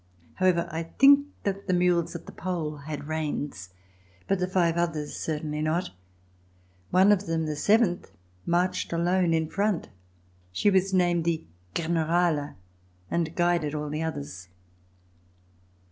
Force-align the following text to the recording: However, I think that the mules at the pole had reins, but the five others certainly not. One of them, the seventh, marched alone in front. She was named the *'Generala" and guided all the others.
However, 0.33 0.67
I 0.71 0.81
think 0.81 1.27
that 1.43 1.67
the 1.67 1.75
mules 1.75 2.15
at 2.15 2.25
the 2.25 2.31
pole 2.31 2.77
had 2.77 3.03
reins, 3.03 3.69
but 4.27 4.39
the 4.39 4.47
five 4.47 4.75
others 4.75 5.15
certainly 5.15 5.61
not. 5.61 5.91
One 6.89 7.11
of 7.11 7.27
them, 7.27 7.45
the 7.45 7.55
seventh, 7.55 8.09
marched 8.43 8.91
alone 8.93 9.31
in 9.31 9.47
front. 9.47 9.89
She 10.51 10.71
was 10.71 10.91
named 10.91 11.23
the 11.25 11.45
*'Generala" 11.75 12.55
and 13.11 13.35
guided 13.35 13.75
all 13.75 13.89
the 13.91 14.01
others. 14.01 14.47